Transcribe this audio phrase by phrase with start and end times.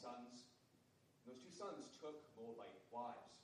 [0.00, 0.48] sons.
[1.20, 3.36] And those two sons took Moabite wives,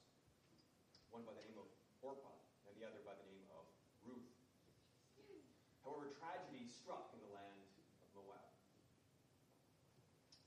[1.12, 1.68] one by the name of
[2.00, 2.32] Orpah
[2.64, 3.68] and the other by the name of
[4.08, 4.32] Ruth.
[5.84, 7.60] However, tragedy struck in the land
[8.00, 8.48] of Moab.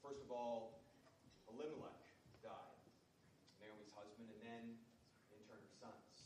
[0.01, 0.81] First of all,
[1.45, 2.01] Elimelech
[2.41, 2.81] died,
[3.61, 4.63] Naomi's husband, and then,
[5.29, 6.25] in turn, her sons.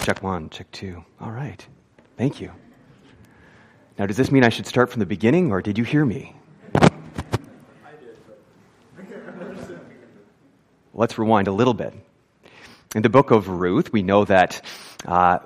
[0.00, 1.04] Check one, check two.
[1.20, 1.66] All right.
[2.20, 2.52] Thank you.
[3.98, 6.34] Now, does this mean I should start from the beginning, or did you hear me?
[6.74, 6.90] I
[7.98, 9.80] did.
[10.92, 11.94] Let's rewind a little bit.
[12.94, 14.62] In the book of Ruth, we know that
[15.06, 15.38] uh,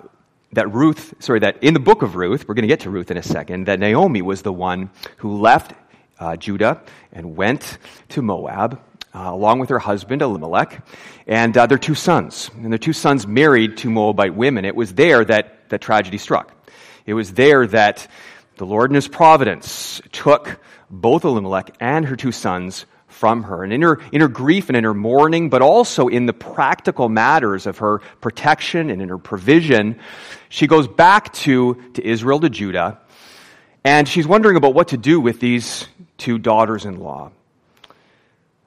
[0.55, 3.13] that Ruth, sorry, that in the book of Ruth, we're going to get to Ruth
[3.13, 5.75] in a second, that Naomi was the one who left
[6.19, 6.83] uh, Judah
[7.13, 8.83] and went to Moab
[9.15, 10.85] uh, along with her husband Elimelech
[11.29, 12.51] and uh, their two sons.
[12.57, 14.65] And their two sons married to Moabite women.
[14.65, 16.51] It was there that, that tragedy struck.
[17.07, 18.07] It was there that
[18.57, 20.61] the Lord in his providence took
[20.91, 23.63] both Elimelech and her two sons from her.
[23.63, 27.09] And in her, in her grief and in her mourning, but also in the practical
[27.09, 30.01] matters of her protection and in her provision,
[30.49, 33.01] she goes back to, to Israel, to Judah,
[33.85, 37.31] and she's wondering about what to do with these two daughters in law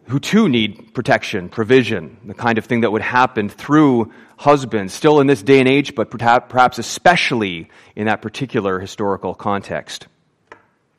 [0.08, 5.20] who too need protection, provision, the kind of thing that would happen through husbands, still
[5.20, 10.08] in this day and age, but perhaps especially in that particular historical context.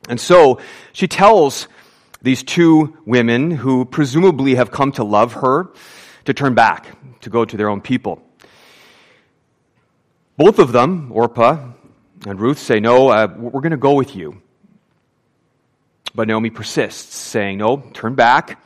[0.07, 0.59] And so
[0.93, 1.67] she tells
[2.21, 5.69] these two women who presumably have come to love her
[6.25, 6.87] to turn back,
[7.21, 8.21] to go to their own people.
[10.37, 11.71] Both of them, Orpah
[12.25, 14.41] and Ruth, say, No, uh, we're going to go with you.
[16.13, 18.63] But Naomi persists, saying, No, turn back.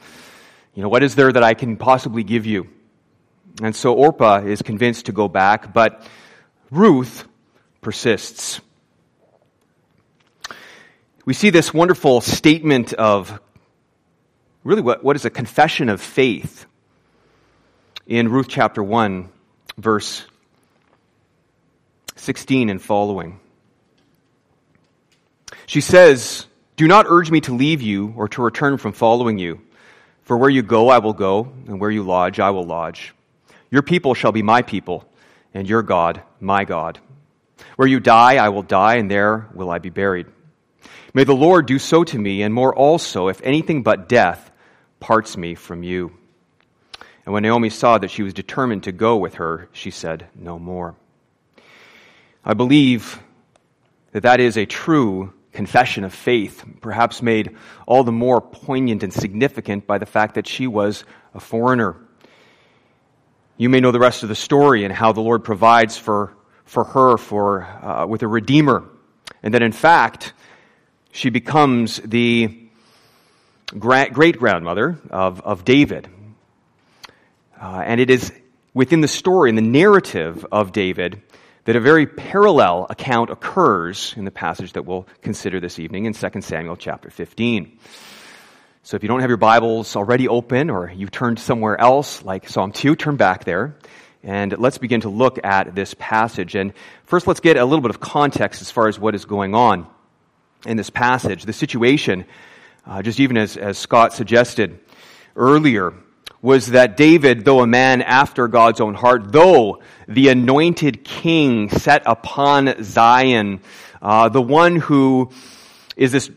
[0.76, 2.68] You know, what is there that I can possibly give you?
[3.62, 6.06] And so Orpah is convinced to go back, but
[6.72, 7.28] Ruth
[7.82, 8.60] persists.
[11.26, 13.40] We see this wonderful statement of
[14.64, 16.66] really what, what is a confession of faith
[18.08, 19.30] in Ruth chapter 1,
[19.78, 20.26] verse
[22.16, 23.40] 16 and following.
[25.68, 29.62] She says, Do not urge me to leave you or to return from following you.
[30.24, 33.14] For where you go, I will go, and where you lodge, I will lodge.
[33.70, 35.06] Your people shall be my people,
[35.54, 37.00] and your God, my God.
[37.76, 40.28] Where you die, I will die, and there will I be buried.
[41.14, 44.52] May the Lord do so to me, and more also, if anything but death
[45.00, 46.12] parts me from you.
[47.26, 50.58] And when Naomi saw that she was determined to go with her, she said, No
[50.58, 50.96] more.
[52.44, 53.22] I believe
[54.12, 57.56] that that is a true confession of faith, perhaps made
[57.88, 61.96] all the more poignant and significant by the fact that she was a foreigner.
[63.56, 66.34] You may know the rest of the story and how the Lord provides for,
[66.66, 68.84] for her for, uh, with a redeemer.
[69.44, 70.34] And that in fact,
[71.12, 72.60] she becomes the
[73.78, 76.10] great grandmother of, of David.
[77.62, 78.32] Uh, and it is
[78.74, 81.22] within the story and the narrative of David
[81.66, 86.14] that a very parallel account occurs in the passage that we'll consider this evening in
[86.14, 87.78] 2 Samuel chapter 15.
[88.84, 92.50] So if you don't have your Bibles already open or you've turned somewhere else, like
[92.50, 93.78] Psalm 2, turn back there.
[94.24, 96.56] And let's begin to look at this passage.
[96.56, 96.74] And
[97.06, 99.88] first, let's get a little bit of context as far as what is going on
[100.66, 101.46] in this passage.
[101.46, 102.26] The situation,
[102.86, 104.80] uh, just even as, as Scott suggested
[105.36, 105.94] earlier,
[106.44, 112.04] was that David, though a man after God's own heart, though the anointed king set
[112.06, 113.62] upon Zion,
[114.02, 115.32] uh, the one who
[115.96, 116.30] is this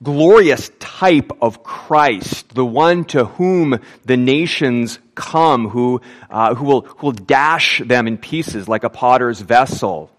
[0.00, 6.80] glorious type of Christ, the one to whom the nations come, who, uh, who, will,
[6.82, 10.12] who will dash them in pieces like a potter's vessel,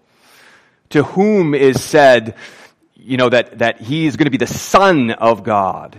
[0.90, 2.34] to whom is said,
[2.94, 5.96] you know, that, that he is going to be the Son of God.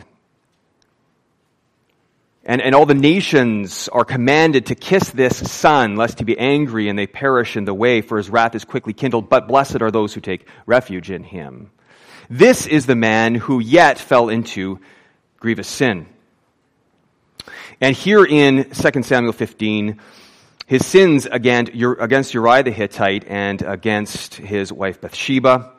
[2.44, 6.90] And, and all the nations are commanded to kiss this son, lest he be angry
[6.90, 9.30] and they perish in the way, for his wrath is quickly kindled.
[9.30, 11.70] But blessed are those who take refuge in him.
[12.30, 14.80] This is the man who yet fell into
[15.40, 16.08] grievous sin.
[17.80, 20.00] And here in 2 Samuel 15,
[20.66, 21.74] his sins against
[22.34, 25.74] Uriah the Hittite and against his wife Bathsheba,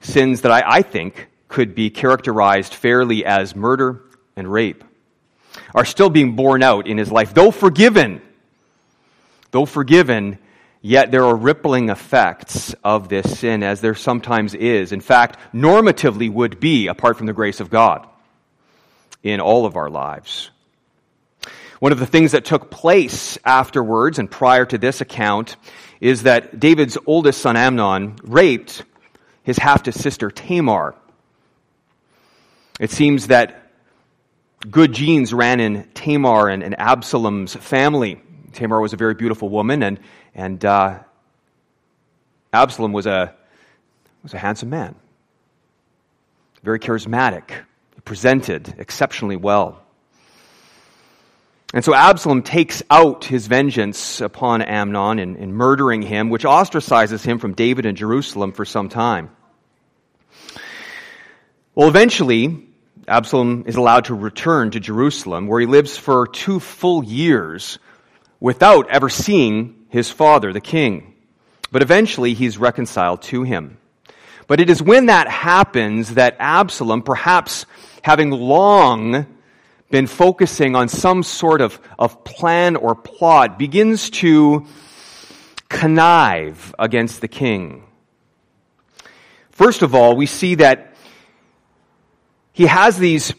[0.00, 4.02] sins that I, I think could be characterized fairly as murder
[4.36, 4.84] and rape
[5.74, 7.34] are still being borne out in his life.
[7.34, 8.22] Though forgiven,
[9.50, 10.38] though forgiven,
[10.80, 14.92] yet there are rippling effects of this sin as there sometimes is.
[14.92, 18.06] In fact, normatively would be apart from the grace of God
[19.22, 20.50] in all of our lives.
[21.80, 25.56] One of the things that took place afterwards and prior to this account
[26.00, 28.84] is that David's oldest son Amnon raped
[29.42, 30.94] his half sister Tamar.
[32.80, 33.63] It seems that
[34.70, 38.20] good genes ran in Tamar and, and Absalom's family.
[38.52, 40.00] Tamar was a very beautiful woman, and,
[40.34, 41.00] and uh,
[42.52, 43.34] Absalom was a,
[44.22, 44.94] was a handsome man,
[46.62, 47.50] very charismatic,
[47.94, 49.80] he presented exceptionally well.
[51.74, 57.24] And so Absalom takes out his vengeance upon Amnon in, in murdering him, which ostracizes
[57.24, 59.30] him from David and Jerusalem for some time.
[61.74, 62.68] Well, eventually,
[63.06, 67.78] Absalom is allowed to return to Jerusalem, where he lives for two full years
[68.40, 71.14] without ever seeing his father, the king.
[71.70, 73.78] But eventually, he's reconciled to him.
[74.46, 77.66] But it is when that happens that Absalom, perhaps
[78.02, 79.26] having long
[79.90, 84.66] been focusing on some sort of, of plan or plot, begins to
[85.68, 87.84] connive against the king.
[89.50, 90.93] First of all, we see that
[92.54, 93.34] he has these,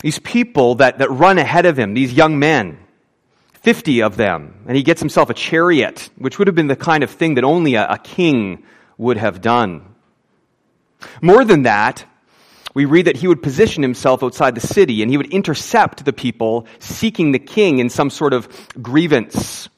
[0.00, 2.78] these people that, that run ahead of him, these young men.
[3.62, 4.64] 50 of them.
[4.66, 7.44] And he gets himself a chariot, which would have been the kind of thing that
[7.44, 8.64] only a, a king
[8.96, 9.94] would have done.
[11.22, 12.04] More than that,
[12.74, 16.12] we read that he would position himself outside the city and he would intercept the
[16.12, 18.48] people seeking the king in some sort of
[18.82, 19.68] grievance.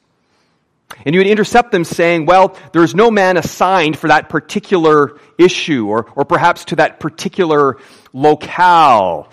[1.05, 5.87] And you would intercept them saying, well, there's no man assigned for that particular issue
[5.87, 7.77] or, or perhaps to that particular
[8.13, 9.29] locale,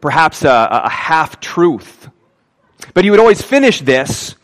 [0.00, 2.08] perhaps a, a half truth.
[2.92, 4.34] But he would always finish this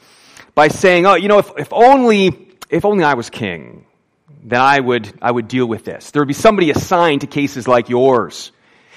[0.54, 3.86] by saying, oh, you know, if, if only, if only I was king,
[4.42, 6.10] then I would, I would deal with this.
[6.10, 8.52] There would be somebody assigned to cases like yours.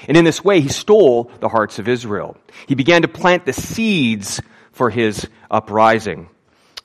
[0.08, 2.38] And in this way, he stole the hearts of Israel.
[2.68, 6.30] He began to plant the seeds for his uprising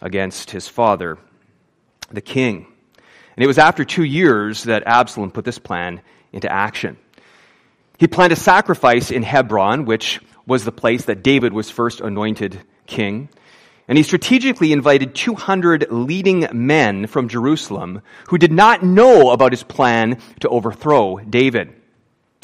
[0.00, 1.18] against his father,
[2.10, 2.66] the king.
[3.36, 6.00] And it was after two years that Absalom put this plan
[6.32, 6.96] into action.
[7.98, 12.60] He planned a sacrifice in Hebron, which was the place that David was first anointed
[12.86, 13.28] king.
[13.86, 19.62] And he strategically invited 200 leading men from Jerusalem who did not know about his
[19.62, 21.74] plan to overthrow David.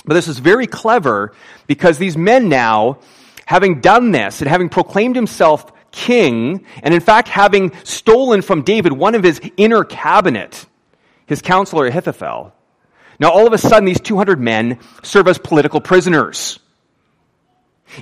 [0.04, 1.34] But this is very clever
[1.66, 2.98] because these men now,
[3.46, 8.92] having done this and having proclaimed himself king, and in fact having stolen from David
[8.92, 10.66] one of his inner cabinet,
[11.26, 12.52] his counselor Ahithophel,
[13.20, 16.58] now all of a sudden these 200 men serve as political prisoners.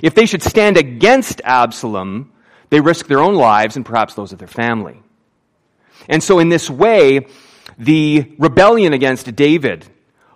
[0.01, 2.31] If they should stand against Absalom,
[2.71, 4.99] they risk their own lives and perhaps those of their family.
[6.09, 7.27] And so in this way,
[7.77, 9.85] the rebellion against David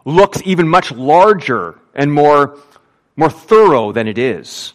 [0.06, 2.60] looks even much larger and more,
[3.16, 4.74] more thorough than it is.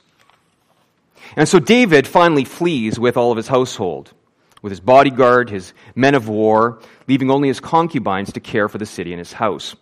[1.36, 4.12] And so David finally flees with all of his household,
[4.60, 8.86] with his bodyguard, his men of war, leaving only his concubines to care for the
[8.86, 9.74] city and his house.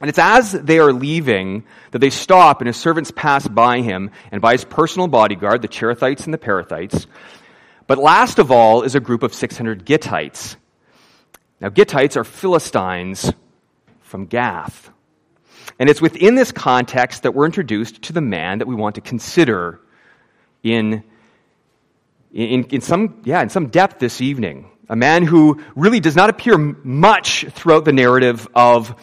[0.00, 4.10] And it's as they are leaving that they stop and his servants pass by him
[4.32, 7.06] and by his personal bodyguard, the Cherethites and the Pelethites.
[7.86, 10.56] But last of all is a group of 600 Gittites.
[11.60, 13.32] Now, Gittites are Philistines
[14.00, 14.90] from Gath.
[15.78, 19.00] And it's within this context that we're introduced to the man that we want to
[19.00, 19.80] consider
[20.62, 21.02] in,
[22.32, 24.70] in, in, some, yeah, in some depth this evening.
[24.88, 28.94] A man who really does not appear much throughout the narrative of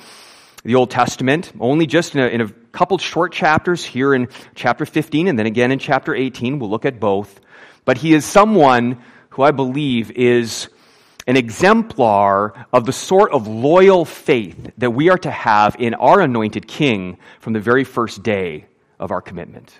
[0.63, 4.85] the Old Testament, only just in a, in a couple short chapters here in chapter
[4.85, 6.59] 15 and then again in chapter 18.
[6.59, 7.39] We'll look at both.
[7.85, 10.69] But he is someone who I believe is
[11.25, 16.19] an exemplar of the sort of loyal faith that we are to have in our
[16.21, 18.65] anointed king from the very first day
[18.99, 19.79] of our commitment.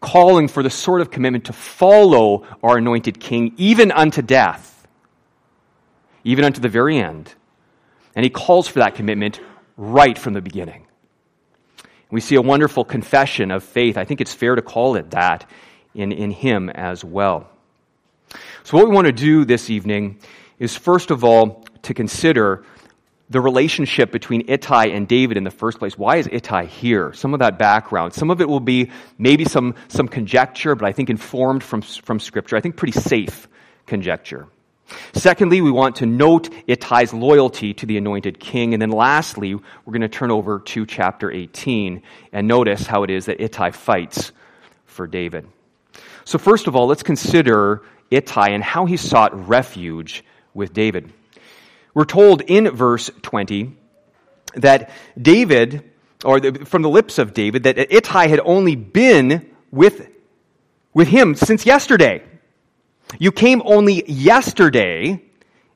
[0.00, 4.86] Calling for the sort of commitment to follow our anointed king even unto death,
[6.24, 7.34] even unto the very end.
[8.14, 9.40] And he calls for that commitment
[9.76, 10.86] right from the beginning.
[12.10, 13.98] We see a wonderful confession of faith.
[13.98, 15.48] I think it's fair to call it that
[15.94, 17.50] in, in him as well.
[18.64, 20.18] So, what we want to do this evening
[20.58, 22.64] is, first of all, to consider
[23.30, 25.98] the relationship between Ittai and David in the first place.
[25.98, 27.12] Why is Ittai here?
[27.12, 28.14] Some of that background.
[28.14, 32.20] Some of it will be maybe some, some conjecture, but I think informed from, from
[32.20, 32.56] Scripture.
[32.56, 33.48] I think pretty safe
[33.86, 34.48] conjecture.
[35.12, 38.72] Secondly, we want to note Ittai's loyalty to the anointed king.
[38.72, 43.10] And then lastly, we're going to turn over to chapter 18 and notice how it
[43.10, 44.32] is that Ittai fights
[44.86, 45.46] for David.
[46.24, 51.12] So, first of all, let's consider Ittai and how he sought refuge with David.
[51.98, 53.76] We're told in verse 20
[54.54, 54.90] that
[55.20, 55.82] David,
[56.24, 60.08] or the, from the lips of David, that Ittai had only been with,
[60.94, 62.22] with him since yesterday.
[63.18, 65.24] You came only yesterday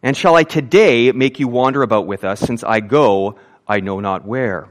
[0.01, 3.99] And shall I today make you wander about with us, since I go, I know
[3.99, 4.69] not where?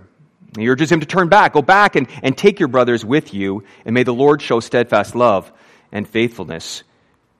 [0.57, 3.65] He urges him to turn back, go back and, and take your brothers with you,
[3.83, 5.51] and may the Lord show steadfast love
[5.91, 6.83] and faithfulness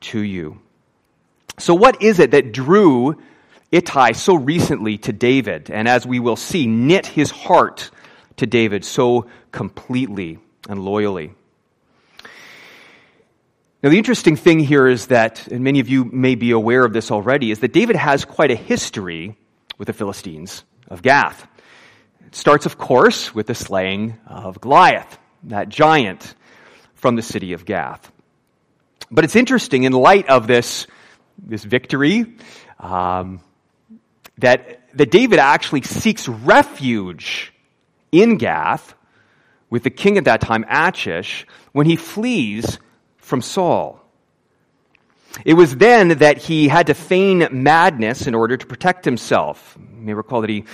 [0.02, 0.60] to you.
[1.60, 3.16] So, what is it that drew
[3.72, 7.90] Ittai so recently to David, and as we will see, knit his heart
[8.38, 11.34] to David so completely and loyally?
[13.82, 16.94] Now, the interesting thing here is that, and many of you may be aware of
[16.94, 19.38] this already, is that David has quite a history
[19.78, 21.48] with the Philistines of Gath.
[22.28, 26.36] It starts, of course, with the slaying of Goliath, that giant
[26.94, 28.12] from the city of Gath.
[29.10, 30.86] But it's interesting, in light of this,
[31.40, 32.36] this victory,
[32.80, 33.40] um,
[34.42, 37.54] that, that David actually seeks refuge
[38.12, 38.94] in Gath
[39.70, 42.78] with the king at that time, Achish, when he flees
[43.18, 44.00] from Saul.
[45.46, 49.78] It was then that he had to feign madness in order to protect himself.
[49.80, 50.66] You may recall that he,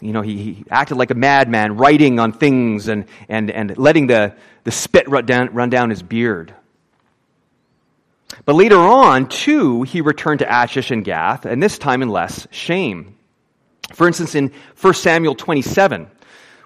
[0.00, 4.06] you know, he, he acted like a madman, writing on things and, and, and letting
[4.06, 6.54] the, the spit run down, run down his beard.
[8.44, 12.46] But later on, too, he returned to Achish and Gath, and this time in less
[12.50, 13.16] shame.
[13.94, 16.10] For instance, in 1 Samuel 27,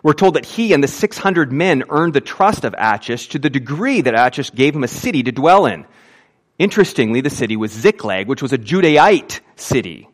[0.03, 3.51] we're told that he and the 600 men earned the trust of Achish to the
[3.51, 5.87] degree that Achish gave him a city to dwell in.
[6.59, 10.09] Interestingly, the city was Ziklag, which was a Judahite city,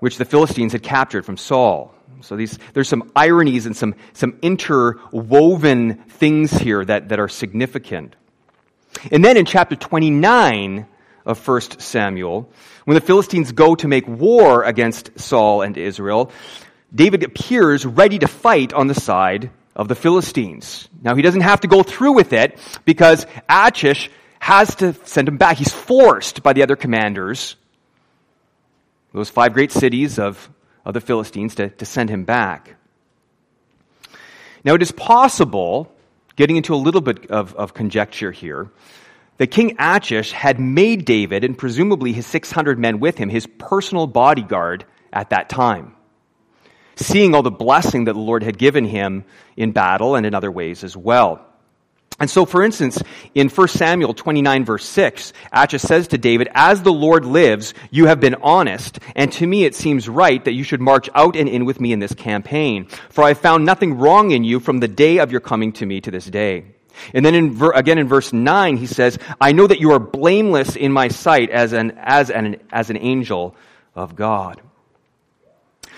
[0.00, 1.94] which the Philistines had captured from Saul.
[2.20, 8.16] So these, there's some ironies and some, some interwoven things here that, that are significant.
[9.10, 10.86] And then in chapter 29
[11.24, 12.50] of 1 Samuel,
[12.84, 16.32] when the Philistines go to make war against Saul and Israel,
[16.94, 20.88] David appears ready to fight on the side of the Philistines.
[21.02, 25.36] Now, he doesn't have to go through with it because Achish has to send him
[25.36, 25.56] back.
[25.56, 27.56] He's forced by the other commanders,
[29.12, 30.48] those five great cities of,
[30.84, 32.74] of the Philistines, to, to send him back.
[34.64, 35.92] Now, it is possible,
[36.38, 38.70] getting into a little bit of, of conjecture here,
[39.36, 44.06] that King Achish had made David, and presumably his 600 men with him, his personal
[44.06, 45.94] bodyguard at that time
[47.00, 49.24] seeing all the blessing that the Lord had given him
[49.56, 51.44] in battle and in other ways as well.
[52.20, 53.00] And so, for instance,
[53.34, 58.06] in 1 Samuel 29 verse 6, Achish says to David, As the Lord lives, you
[58.06, 61.48] have been honest, and to me it seems right that you should march out and
[61.48, 62.86] in with me in this campaign.
[63.10, 66.00] For I found nothing wrong in you from the day of your coming to me
[66.00, 66.64] to this day.
[67.14, 70.74] And then in, again in verse 9, he says, I know that you are blameless
[70.74, 73.54] in my sight as an, as an, as an angel
[73.94, 74.60] of God.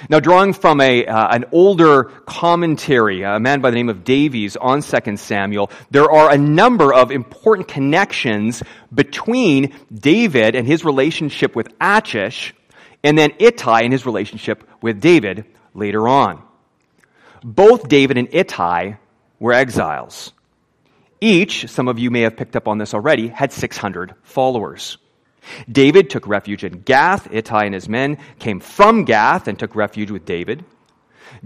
[0.08, 4.56] Now, drawing from a, uh, an older commentary, a man by the name of Davies
[4.56, 8.62] on 2 Samuel, there are a number of important connections
[8.94, 12.54] between David and his relationship with Achish,
[13.02, 16.42] and then Ittai and his relationship with David later on.
[17.42, 18.94] Both David and Ittai
[19.38, 20.32] were exiles.
[21.20, 24.96] Each, some of you may have picked up on this already, had 600 followers.
[25.70, 27.32] David took refuge in Gath.
[27.32, 30.64] Ittai and his men came from Gath and took refuge with David.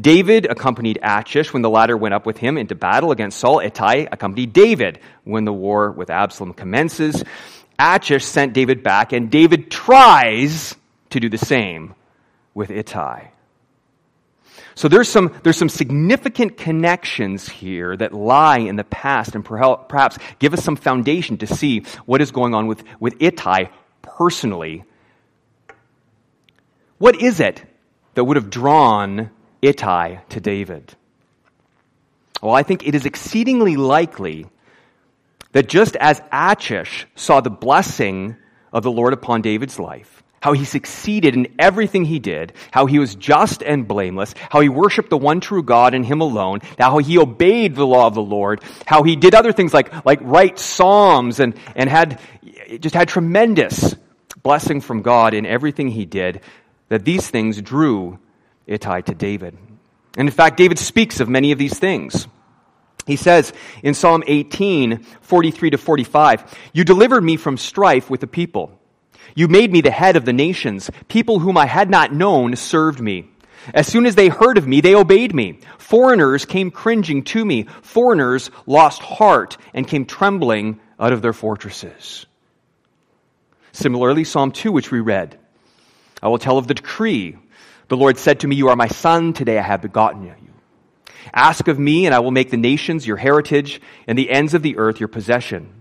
[0.00, 3.60] David accompanied Achish when the latter went up with him into battle against Saul.
[3.60, 7.22] Ittai accompanied David when the war with Absalom commences.
[7.78, 10.74] Achish sent David back, and David tries
[11.10, 11.94] to do the same
[12.54, 13.30] with Ittai.
[14.76, 20.18] So there's some, there's some significant connections here that lie in the past and perhaps
[20.40, 23.66] give us some foundation to see what is going on with, with Ittai
[24.04, 24.84] personally,
[26.98, 27.62] what is it
[28.14, 29.30] that would have drawn
[29.62, 30.94] Ittai to David?
[32.42, 34.46] Well, I think it is exceedingly likely
[35.52, 38.36] that just as Achish saw the blessing
[38.72, 42.98] of the Lord upon David's life, how he succeeded in everything he did, how he
[42.98, 46.98] was just and blameless, how he worshiped the one true God and him alone, how
[46.98, 50.58] he obeyed the law of the Lord, how he did other things like, like write
[50.58, 52.20] psalms and, and had,
[52.78, 53.96] just had tremendous
[54.42, 56.42] blessing from God in everything he did,
[56.90, 58.18] that these things drew
[58.66, 59.56] Ittai to David.
[60.18, 62.26] And in fact, David speaks of many of these things.
[63.06, 68.26] He says in Psalm 18, 43 to 45, You delivered me from strife with the
[68.26, 68.78] people.
[69.34, 70.90] You made me the head of the nations.
[71.08, 73.28] People whom I had not known served me.
[73.72, 75.60] As soon as they heard of me, they obeyed me.
[75.78, 77.64] Foreigners came cringing to me.
[77.82, 82.26] Foreigners lost heart and came trembling out of their fortresses.
[83.72, 85.38] Similarly, Psalm 2, which we read,
[86.22, 87.36] I will tell of the decree.
[87.88, 90.34] The Lord said to me, You are my son, today I have begotten you.
[91.32, 94.62] Ask of me, and I will make the nations your heritage, and the ends of
[94.62, 95.73] the earth your possession.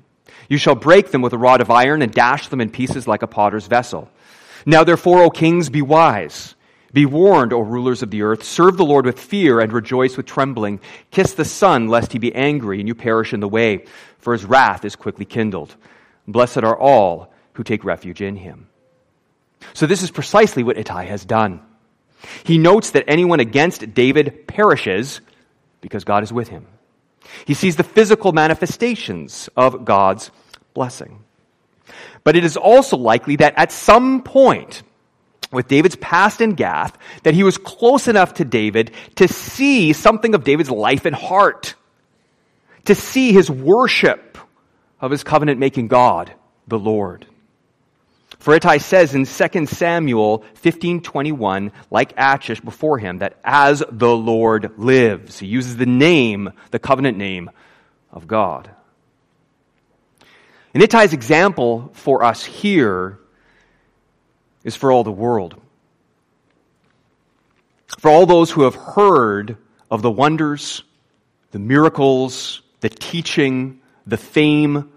[0.50, 3.21] You shall break them with a rod of iron, and dash them in pieces like
[3.21, 4.09] a potter's vessel.
[4.65, 6.55] Now therefore, O kings, be wise.
[6.93, 8.43] Be warned, O rulers of the earth.
[8.43, 10.79] Serve the Lord with fear and rejoice with trembling.
[11.09, 13.85] Kiss the Son, lest he be angry and you perish in the way,
[14.19, 15.75] for his wrath is quickly kindled.
[16.27, 18.67] Blessed are all who take refuge in him.
[19.73, 21.62] So this is precisely what Ittai has done.
[22.43, 25.19] He notes that anyone against David perishes
[25.81, 26.67] because God is with him.
[27.45, 30.31] He sees the physical manifestations of God's
[30.73, 31.23] blessing.
[32.23, 34.83] But it is also likely that at some point,
[35.51, 40.33] with David's past in Gath, that he was close enough to David to see something
[40.33, 41.75] of David's life and heart,
[42.85, 44.37] to see his worship
[44.99, 46.33] of his covenant making God,
[46.67, 47.27] the Lord.
[48.43, 54.77] For Ittai says in 2 Samuel 15:21, like Achish before him, that as the Lord
[54.77, 57.50] lives, he uses the name, the covenant name
[58.12, 58.69] of God.
[60.73, 63.17] And Ittai's example for us here
[64.65, 65.55] is for all the world.
[67.97, 69.55] For all those who have heard
[69.89, 70.83] of the wonders,
[71.51, 74.91] the miracles, the teaching, the fame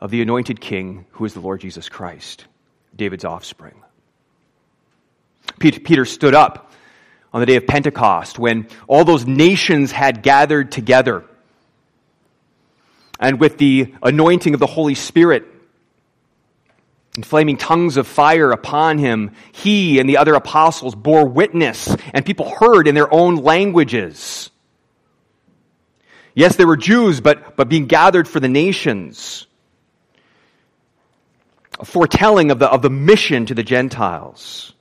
[0.00, 2.44] of the anointed king who is the Lord Jesus Christ,
[2.96, 3.82] David's offspring.
[5.58, 6.72] Peter stood up
[7.32, 11.24] on the day of Pentecost when all those nations had gathered together.
[13.18, 15.44] And with the anointing of the Holy Spirit,
[17.14, 22.24] and flaming tongues of fire upon him, he and the other apostles bore witness, and
[22.24, 24.50] people heard in their own languages.
[26.34, 29.46] Yes, they were Jews, but, but being gathered for the nations.
[31.78, 34.72] A foretelling of the, of the mission to the Gentiles.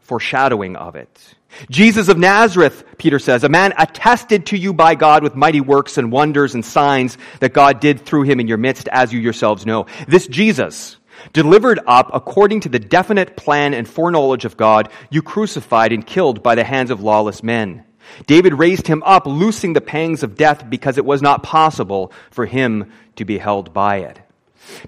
[0.00, 1.34] Foreshadowing of it.
[1.68, 5.98] Jesus of Nazareth, Peter says, a man attested to you by God with mighty works
[5.98, 9.66] and wonders and signs that God did through him in your midst, as you yourselves
[9.66, 9.86] know.
[10.06, 10.96] This Jesus,
[11.32, 16.42] Delivered up according to the definite plan and foreknowledge of God, you crucified and killed
[16.42, 17.84] by the hands of lawless men.
[18.26, 22.46] David raised him up, loosing the pangs of death because it was not possible for
[22.46, 24.20] him to be held by it.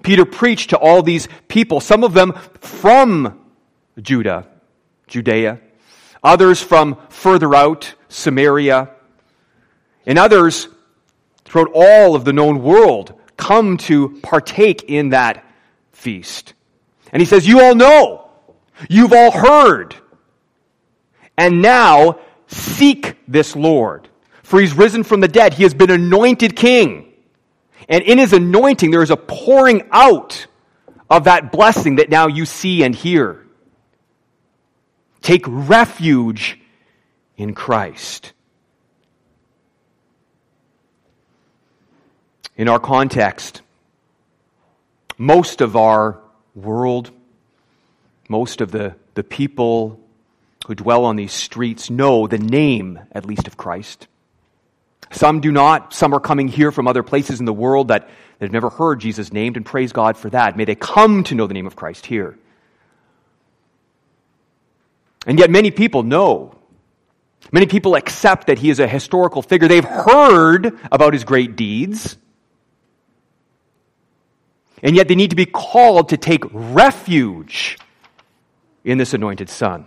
[0.01, 3.39] Peter preached to all these people, some of them from
[4.01, 4.47] Judah,
[5.07, 5.59] Judea,
[6.23, 8.89] others from further out, Samaria,
[10.05, 10.67] and others
[11.45, 15.45] throughout all of the known world come to partake in that
[15.91, 16.53] feast.
[17.11, 18.29] And he says, You all know.
[18.89, 19.95] You've all heard.
[21.37, 24.09] And now seek this Lord.
[24.41, 25.53] For he's risen from the dead.
[25.53, 27.12] He has been anointed king.
[27.89, 30.47] And in his anointing, there is a pouring out
[31.09, 33.45] of that blessing that now you see and hear.
[35.21, 36.59] Take refuge
[37.37, 38.33] in Christ.
[42.55, 43.61] In our context,
[45.17, 46.19] most of our
[46.55, 47.11] world,
[48.29, 49.99] most of the, the people
[50.67, 54.07] who dwell on these streets know the name, at least, of Christ.
[55.13, 55.93] Some do not.
[55.93, 58.09] Some are coming here from other places in the world that,
[58.41, 60.57] have never heard Jesus named, and praise God for that.
[60.57, 62.37] May they come to know the name of Christ here.
[65.25, 66.55] And yet, many people know.
[67.51, 69.67] Many people accept that he is a historical figure.
[69.67, 72.17] They've heard about his great deeds.
[74.81, 77.77] And yet they need to be called to take refuge
[78.83, 79.85] in this anointed Son.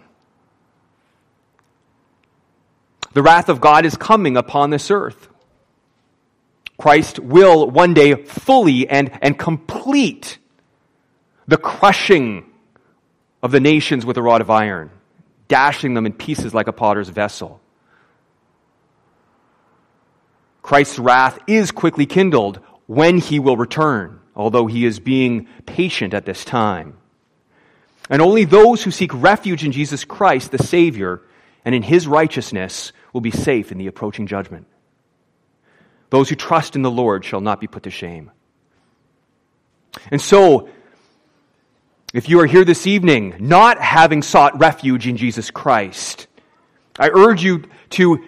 [3.16, 5.28] The wrath of God is coming upon this earth.
[6.76, 10.36] Christ will one day fully and, and complete
[11.48, 12.44] the crushing
[13.42, 14.90] of the nations with a rod of iron,
[15.48, 17.58] dashing them in pieces like a potter's vessel.
[20.60, 26.26] Christ's wrath is quickly kindled when he will return although he is being patient at
[26.26, 26.98] this time.
[28.10, 31.22] And only those who seek refuge in Jesus Christ, the Savior,
[31.64, 34.66] and in his righteousness will be safe in the approaching judgment.
[36.10, 38.30] Those who trust in the Lord shall not be put to shame.
[40.10, 40.68] And so,
[42.12, 46.26] if you are here this evening not having sought refuge in Jesus Christ,
[46.98, 48.22] I urge you to,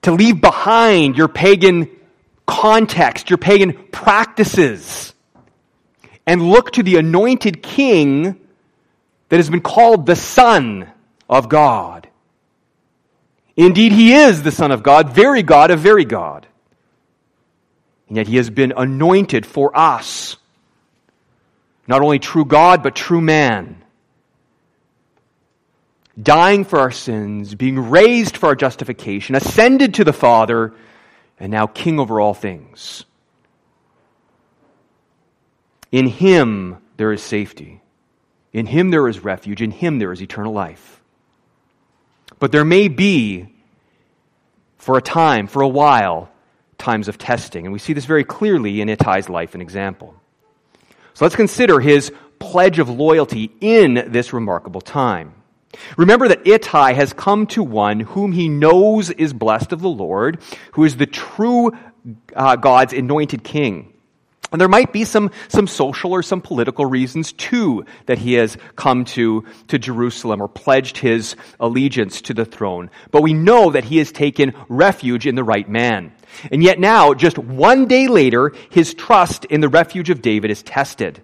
[0.00, 1.90] to leave behind your pagan
[2.46, 5.12] context, your pagan practices,
[6.26, 8.40] and look to the anointed king
[9.28, 10.90] that has been called the Son
[11.28, 12.08] of God.
[13.56, 16.46] Indeed, he is the Son of God, very God of very God.
[18.08, 20.36] And yet he has been anointed for us.
[21.86, 23.82] Not only true God, but true man.
[26.20, 30.74] Dying for our sins, being raised for our justification, ascended to the Father,
[31.40, 33.04] and now king over all things.
[35.90, 37.80] In him there is safety.
[38.52, 41.01] In him there is refuge, in him there is eternal life.
[42.42, 43.46] But there may be,
[44.76, 46.28] for a time, for a while,
[46.76, 47.66] times of testing.
[47.66, 50.16] And we see this very clearly in Ittai's life and example.
[51.14, 55.34] So let's consider his pledge of loyalty in this remarkable time.
[55.96, 60.40] Remember that Ittai has come to one whom he knows is blessed of the Lord,
[60.72, 61.70] who is the true
[62.34, 63.91] uh, God's anointed king.
[64.52, 68.56] And there might be some, some social or some political reasons too that he has
[68.76, 72.90] come to, to Jerusalem or pledged his allegiance to the throne.
[73.10, 76.12] But we know that he has taken refuge in the right man.
[76.50, 80.62] And yet now, just one day later, his trust in the refuge of David is
[80.62, 81.20] tested.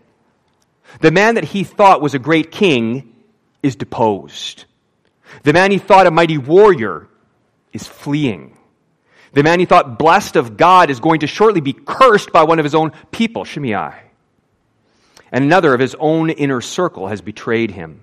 [1.01, 3.15] The man that he thought was a great king
[3.63, 4.65] is deposed.
[5.43, 7.09] The man he thought a mighty warrior
[7.73, 8.58] is fleeing.
[9.39, 12.59] The man he thought blessed of God is going to shortly be cursed by one
[12.59, 13.93] of his own people, Shimei.
[15.31, 18.03] And another of his own inner circle has betrayed him.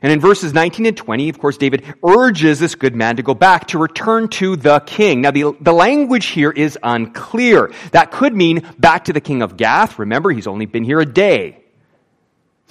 [0.00, 3.34] And in verses 19 and 20, of course, David urges this good man to go
[3.34, 5.22] back, to return to the king.
[5.22, 7.72] Now, the, the language here is unclear.
[7.90, 9.98] That could mean back to the king of Gath.
[9.98, 11.64] Remember, he's only been here a day.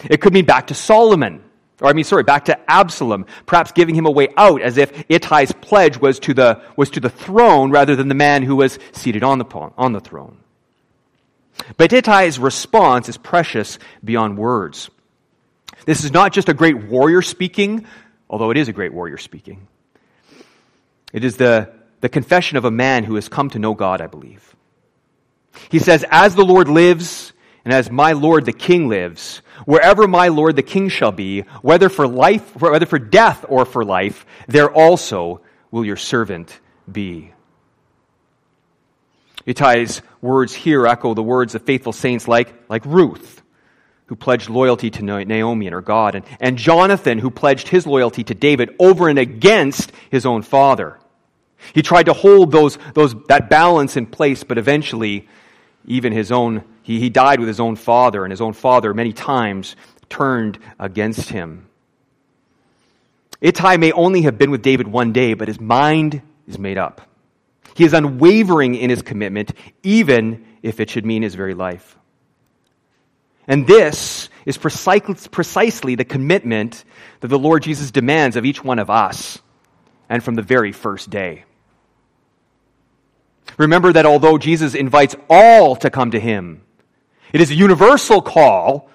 [0.09, 1.43] It could mean back to Solomon.
[1.83, 5.05] Or, I mean, sorry, back to Absalom, perhaps giving him a way out as if
[5.09, 8.79] Ittai's pledge was to the, was to the throne rather than the man who was
[8.93, 9.45] seated on the,
[9.77, 10.37] on the throne.
[11.75, 14.89] But Ittai's response is precious beyond words.
[15.85, 17.85] This is not just a great warrior speaking,
[18.29, 19.67] although it is a great warrior speaking.
[21.11, 21.69] It is the,
[21.99, 24.55] the confession of a man who has come to know God, I believe.
[25.69, 27.32] He says, As the Lord lives,
[27.65, 31.89] and as my Lord the King lives, wherever my Lord the King shall be, whether
[31.89, 36.59] for life, whether for death or for life, there also will your servant
[36.91, 37.33] be.
[39.47, 43.41] Ittai's words here echo the words of faithful saints like, like Ruth,
[44.05, 48.23] who pledged loyalty to Naomi and her God, and, and Jonathan, who pledged his loyalty
[48.25, 50.99] to David over and against his own father.
[51.73, 55.27] He tried to hold those, those, that balance in place, but eventually,
[55.85, 59.13] even his own, he, he died with his own father, and his own father many
[59.13, 59.75] times
[60.09, 61.67] turned against him.
[63.41, 67.01] Ittai may only have been with David one day, but his mind is made up.
[67.75, 71.97] He is unwavering in his commitment, even if it should mean his very life.
[73.47, 76.85] And this is precisely the commitment
[77.19, 79.39] that the Lord Jesus demands of each one of us,
[80.07, 81.45] and from the very first day.
[83.57, 86.61] Remember that although Jesus invites all to come to him,
[87.31, 88.89] it is a universal call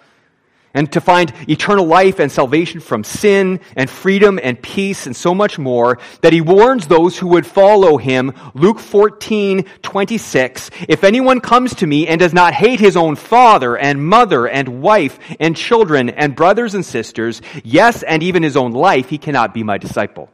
[0.74, 5.34] and to find eternal life and salvation from sin and freedom and peace and so
[5.34, 8.32] much more that he warns those who would follow him.
[8.54, 10.70] Luke 14, 26.
[10.88, 14.80] If anyone comes to me and does not hate his own father and mother and
[14.82, 19.54] wife and children and brothers and sisters, yes, and even his own life, he cannot
[19.54, 20.30] be my disciple.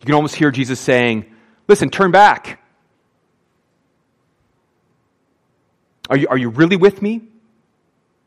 [0.00, 1.26] You can almost hear Jesus saying,
[1.68, 2.61] listen, turn back.
[6.12, 7.22] Are you, are you really with me?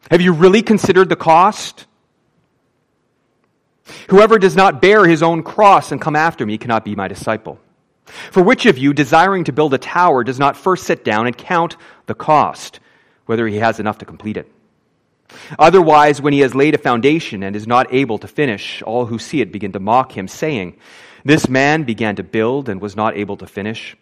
[0.10, 1.86] Have you really considered the cost?
[4.10, 7.60] Whoever does not bear his own cross and come after me cannot be my disciple.
[8.32, 11.38] For which of you, desiring to build a tower, does not first sit down and
[11.38, 12.80] count the cost,
[13.28, 14.52] whether he has enough to complete it?
[15.60, 19.20] Otherwise, when he has laid a foundation and is not able to finish, all who
[19.20, 20.76] see it begin to mock him, saying,
[21.24, 23.96] This man began to build and was not able to finish.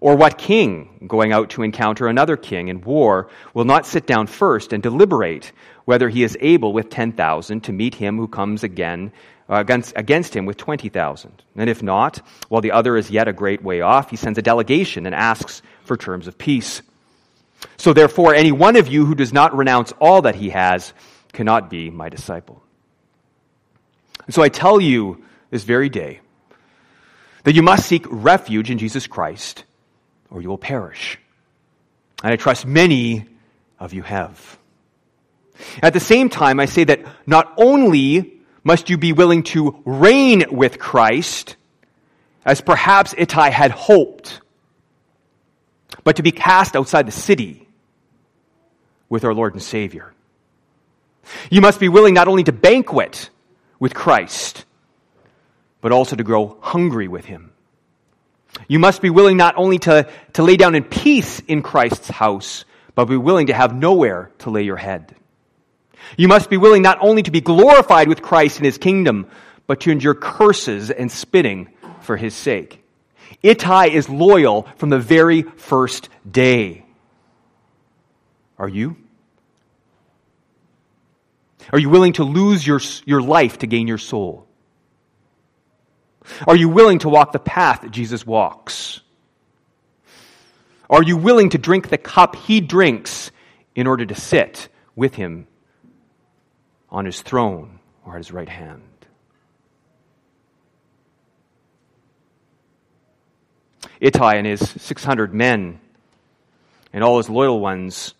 [0.00, 4.26] Or what king, going out to encounter another king in war, will not sit down
[4.26, 5.52] first and deliberate
[5.84, 9.12] whether he is able with 10,000 to meet him who comes again
[9.48, 11.42] uh, against, against him with 20,000?
[11.54, 14.42] And if not, while the other is yet a great way off, he sends a
[14.42, 16.80] delegation and asks for terms of peace.
[17.76, 20.94] So therefore, any one of you who does not renounce all that he has
[21.34, 22.62] cannot be my disciple.
[24.24, 26.20] And so I tell you this very day
[27.44, 29.64] that you must seek refuge in Jesus Christ
[30.30, 31.18] or you will perish.
[32.22, 33.26] And I trust many
[33.78, 34.58] of you have.
[35.82, 40.44] At the same time, I say that not only must you be willing to reign
[40.50, 41.56] with Christ,
[42.44, 44.40] as perhaps Ittai had hoped,
[46.04, 47.68] but to be cast outside the city
[49.08, 50.12] with our Lord and Savior.
[51.50, 53.28] You must be willing not only to banquet
[53.78, 54.64] with Christ,
[55.80, 57.49] but also to grow hungry with Him.
[58.68, 62.64] You must be willing not only to, to lay down in peace in Christ's house,
[62.94, 65.14] but be willing to have nowhere to lay your head.
[66.16, 69.26] You must be willing not only to be glorified with Christ in his kingdom,
[69.66, 71.68] but to endure curses and spitting
[72.00, 72.82] for his sake.
[73.42, 76.84] Ittai is loyal from the very first day.
[78.58, 78.96] Are you?
[81.72, 84.46] Are you willing to lose your, your life to gain your soul?
[86.46, 89.00] Are you willing to walk the path Jesus walks?
[90.88, 93.30] Are you willing to drink the cup he drinks
[93.74, 95.46] in order to sit with him
[96.90, 98.82] on his throne or at his right hand?
[104.00, 105.78] Ittai and his 600 men
[106.92, 108.14] and all his loyal ones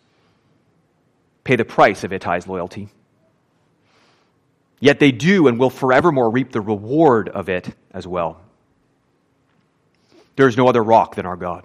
[1.42, 2.88] pay the price of Ittai's loyalty.
[4.81, 8.40] Yet they do and will forevermore reap the reward of it as well.
[10.37, 11.64] There is no other rock than our God.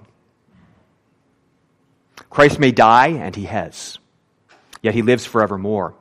[2.29, 3.97] Christ may die, and he has,
[4.81, 5.95] yet he lives forevermore.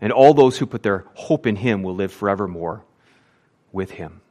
[0.00, 2.82] And all those who put their hope in him will live forevermore
[3.70, 4.22] with him.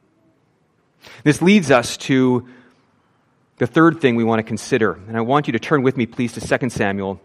[1.22, 2.48] This leads us to
[3.58, 4.94] the third thing we want to consider.
[5.06, 7.20] And I want you to turn with me, please, to 2 Samuel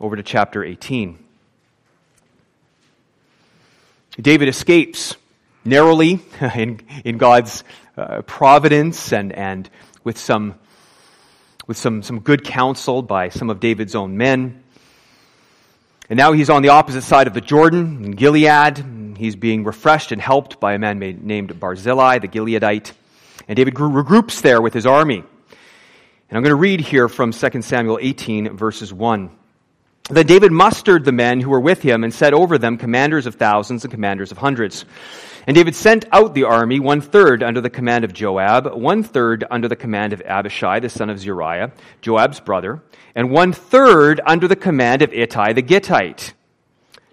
[0.00, 1.18] over to chapter 18.
[4.20, 5.16] David escapes
[5.64, 6.20] narrowly
[6.54, 7.64] in, in God's
[7.96, 9.68] uh, providence and, and
[10.04, 10.54] with, some,
[11.66, 14.62] with some, some good counsel by some of David's own men.
[16.10, 19.16] And now he's on the opposite side of the Jordan in Gilead.
[19.16, 22.92] He's being refreshed and helped by a man named Barzillai, the Gileadite.
[23.48, 25.18] And David regroups there with his army.
[25.18, 29.30] And I'm going to read here from 2 Samuel 18, verses 1.
[30.10, 33.36] Then David mustered the men who were with him and set over them commanders of
[33.36, 34.84] thousands and commanders of hundreds.
[35.46, 39.44] And David sent out the army, one third under the command of Joab, one third
[39.50, 42.82] under the command of Abishai, the son of Zeruiah, Joab's brother,
[43.14, 46.32] and one third under the command of Ittai the Gittite.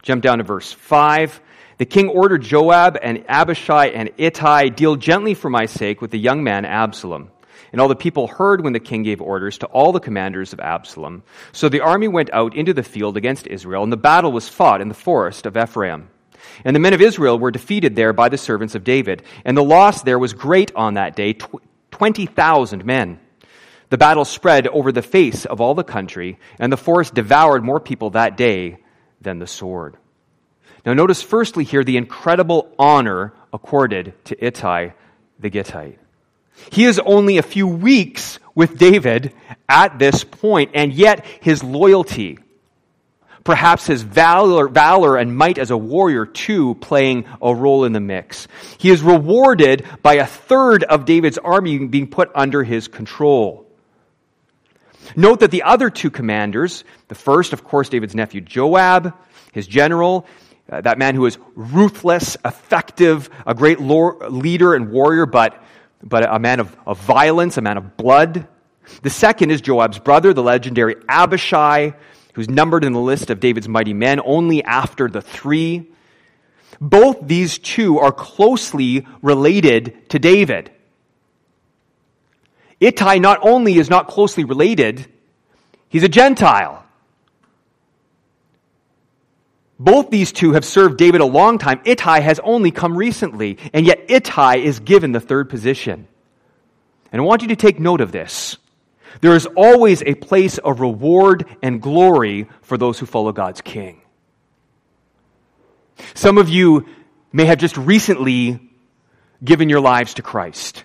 [0.01, 1.41] Jump down to verse 5.
[1.77, 6.19] The king ordered Joab and Abishai and Ittai, deal gently for my sake with the
[6.19, 7.31] young man Absalom.
[7.71, 10.59] And all the people heard when the king gave orders to all the commanders of
[10.59, 11.23] Absalom.
[11.51, 14.81] So the army went out into the field against Israel, and the battle was fought
[14.81, 16.09] in the forest of Ephraim.
[16.65, 19.23] And the men of Israel were defeated there by the servants of David.
[19.45, 21.37] And the loss there was great on that day
[21.91, 23.19] 20,000 men.
[23.89, 27.79] The battle spread over the face of all the country, and the forest devoured more
[27.79, 28.77] people that day
[29.21, 29.97] than the sword.
[30.85, 34.93] Now, notice firstly here the incredible honor accorded to Ittai
[35.39, 35.99] the Gittite.
[36.71, 39.33] He is only a few weeks with David
[39.67, 42.39] at this point, and yet his loyalty,
[43.43, 47.99] perhaps his valor, valor and might as a warrior too, playing a role in the
[47.99, 48.47] mix.
[48.77, 53.65] He is rewarded by a third of David's army being put under his control.
[55.15, 59.13] Note that the other two commanders, the first, of course, David's nephew Joab,
[59.53, 60.27] his general,
[60.71, 65.63] uh, that man who is ruthless, effective, a great leader and warrior, but,
[66.03, 68.47] but a man of, of violence, a man of blood.
[69.01, 71.93] The second is Joab's brother, the legendary Abishai,
[72.33, 75.89] who's numbered in the list of David's mighty men only after the three.
[76.79, 80.71] Both these two are closely related to David.
[82.79, 85.05] Ittai not only is not closely related,
[85.89, 86.85] he's a Gentile.
[89.79, 91.79] Both these two have served David a long time.
[91.85, 96.07] Ittai has only come recently, and yet Ittai is given the third position.
[97.11, 98.57] And I want you to take note of this.
[99.21, 104.01] There is always a place of reward and glory for those who follow God's king.
[106.13, 106.85] Some of you
[107.31, 108.59] may have just recently
[109.43, 110.83] given your lives to Christ.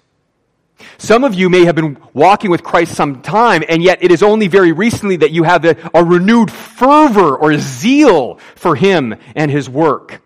[0.98, 4.22] Some of you may have been walking with Christ some time, and yet it is
[4.22, 9.50] only very recently that you have a, a renewed fervor or zeal for Him and
[9.50, 10.22] His work.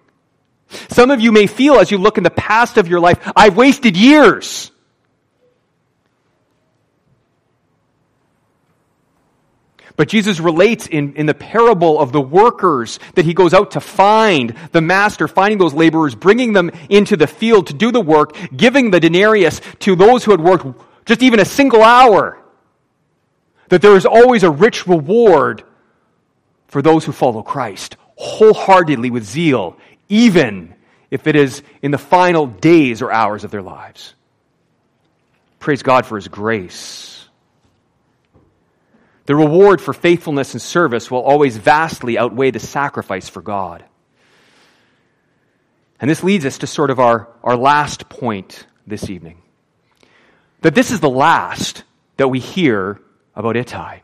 [0.90, 3.56] Some of you may feel as you look in the past of your life, I've
[3.56, 4.70] wasted years.
[9.98, 13.80] But Jesus relates in, in the parable of the workers that he goes out to
[13.80, 18.37] find the master, finding those laborers, bringing them into the field to do the work,
[18.56, 22.38] giving the denarius to those who had worked just even a single hour.
[23.70, 25.64] That there is always a rich reward
[26.68, 29.76] for those who follow Christ wholeheartedly with zeal,
[30.08, 30.76] even
[31.11, 34.14] if it is in the final days or hours of their lives.
[35.58, 37.17] Praise God for His grace.
[39.29, 43.85] The reward for faithfulness and service will always vastly outweigh the sacrifice for God.
[46.01, 49.43] And this leads us to sort of our, our last point this evening.
[50.62, 51.85] That this is the last
[52.17, 53.03] that we hear
[53.37, 54.01] about Ittai.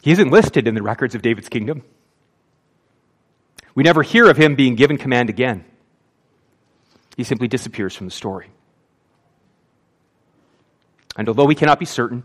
[0.00, 1.82] He isn't listed in the records of David's kingdom.
[3.74, 5.66] We never hear of him being given command again.
[7.18, 8.48] He simply disappears from the story.
[11.16, 12.22] And although we cannot be certain,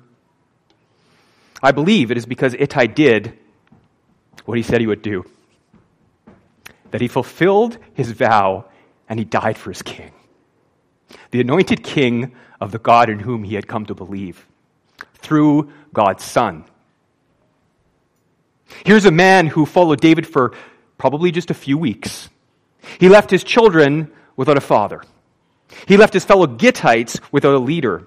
[1.62, 3.38] I believe it is because Ittai did
[4.46, 5.26] what he said he would do.
[6.92, 8.66] That he fulfilled his vow
[9.10, 10.12] and he died for his king.
[11.32, 14.46] The anointed king of the God in whom he had come to believe
[15.16, 16.66] through God's Son.
[18.86, 20.54] Here's a man who followed David for
[20.98, 22.30] probably just a few weeks.
[23.00, 25.04] He left his children without a father.
[25.88, 28.06] He left his fellow Gittites without a leader.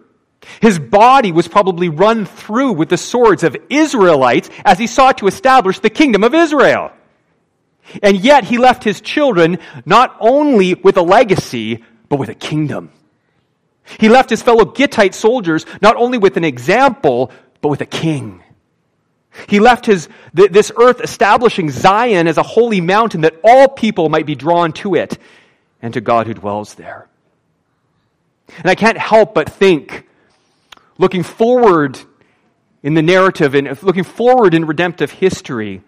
[0.61, 5.27] His body was probably run through with the swords of Israelites as he sought to
[5.27, 6.92] establish the kingdom of Israel.
[8.03, 12.90] And yet he left his children not only with a legacy, but with a kingdom.
[13.98, 18.42] He left his fellow Gittite soldiers not only with an example, but with a king.
[19.48, 24.27] He left his, this earth establishing Zion as a holy mountain that all people might
[24.27, 25.18] be drawn to it
[25.81, 27.09] and to God who dwells there.
[28.59, 30.08] And I can't help but think,
[30.99, 31.99] looking forward
[32.83, 35.83] in the narrative and looking forward in redemptive history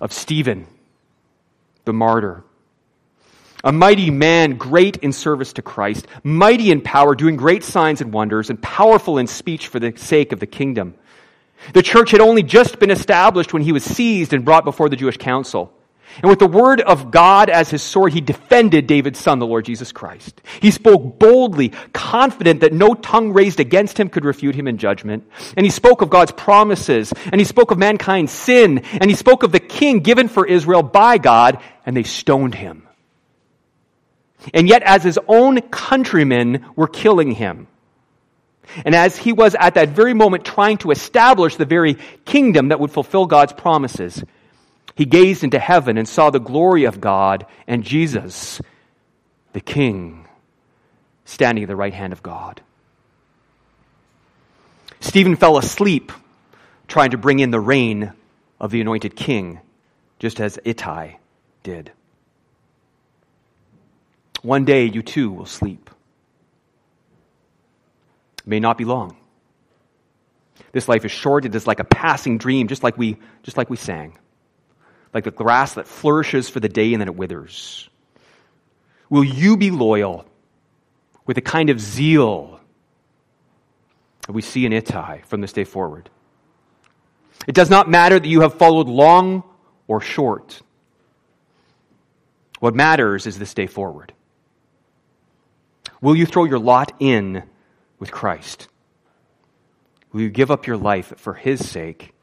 [0.00, 0.66] of Stephen,
[1.84, 2.44] the martyr.
[3.64, 8.12] A mighty man, great in service to Christ, mighty in power, doing great signs and
[8.12, 10.94] wonders, and powerful in speech for the sake of the kingdom.
[11.74, 14.94] The church had only just been established when he was seized and brought before the
[14.94, 15.72] Jewish council.
[16.16, 19.64] And with the word of God as his sword, he defended David's son, the Lord
[19.64, 20.40] Jesus Christ.
[20.60, 25.30] He spoke boldly, confident that no tongue raised against him could refute him in judgment.
[25.56, 29.42] And he spoke of God's promises, and he spoke of mankind's sin, and he spoke
[29.42, 32.88] of the king given for Israel by God, and they stoned him.
[34.54, 37.68] And yet, as his own countrymen were killing him,
[38.84, 42.80] and as he was at that very moment trying to establish the very kingdom that
[42.80, 44.22] would fulfill God's promises,
[44.98, 48.60] he gazed into heaven and saw the glory of God and Jesus,
[49.52, 50.26] the King,
[51.24, 52.60] standing at the right hand of God.
[54.98, 56.10] Stephen fell asleep
[56.88, 58.12] trying to bring in the reign
[58.58, 59.60] of the anointed king,
[60.18, 61.12] just as Ittai
[61.62, 61.92] did.
[64.42, 65.90] One day you too will sleep.
[68.38, 69.16] It may not be long.
[70.72, 71.44] This life is short.
[71.44, 74.18] It is like a passing dream, just like we, just like we sang.
[75.14, 77.88] Like the grass that flourishes for the day and then it withers.
[79.10, 80.26] Will you be loyal
[81.26, 82.60] with the kind of zeal
[84.26, 86.10] that we see in Ittai from this day forward?
[87.46, 89.42] It does not matter that you have followed long
[89.86, 90.60] or short.
[92.60, 94.12] What matters is this day forward.
[96.00, 97.44] Will you throw your lot in
[97.98, 98.68] with Christ?
[100.12, 102.14] Will you give up your life for His sake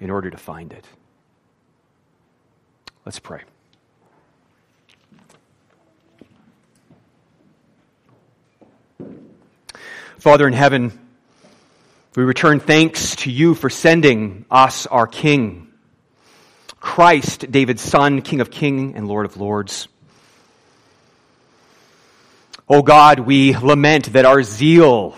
[0.00, 0.86] in order to find it?
[3.08, 3.40] Let's pray.
[10.18, 10.92] Father in heaven,
[12.14, 15.72] we return thanks to you for sending us our King,
[16.80, 19.88] Christ, David's Son, King of Kings and Lord of Lords.
[22.68, 25.16] Oh God, we lament that our zeal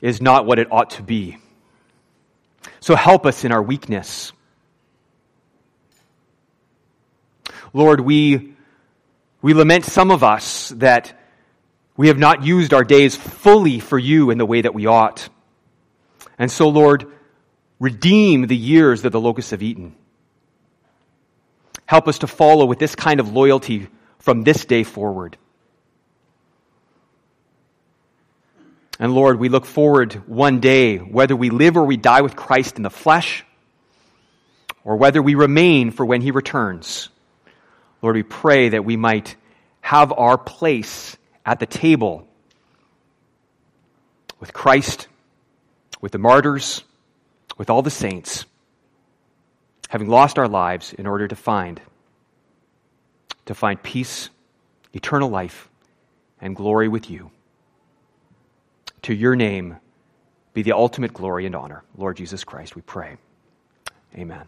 [0.00, 1.38] is not what it ought to be.
[2.78, 4.30] So help us in our weakness.
[7.76, 8.54] Lord, we,
[9.42, 11.12] we lament some of us that
[11.94, 15.28] we have not used our days fully for you in the way that we ought.
[16.38, 17.04] And so, Lord,
[17.78, 19.94] redeem the years that the locusts have eaten.
[21.84, 23.88] Help us to follow with this kind of loyalty
[24.20, 25.36] from this day forward.
[28.98, 32.78] And Lord, we look forward one day, whether we live or we die with Christ
[32.78, 33.44] in the flesh,
[34.82, 37.10] or whether we remain for when he returns.
[38.02, 39.36] Lord, we pray that we might
[39.80, 42.26] have our place at the table
[44.40, 45.08] with Christ,
[46.00, 46.82] with the martyrs,
[47.56, 48.44] with all the saints,
[49.88, 51.80] having lost our lives in order to find
[53.46, 54.28] to find peace,
[54.92, 55.68] eternal life,
[56.40, 57.30] and glory with you.
[59.02, 59.76] To your name
[60.52, 61.84] be the ultimate glory and honor.
[61.96, 63.16] Lord Jesus Christ, we pray.
[64.16, 64.46] Amen.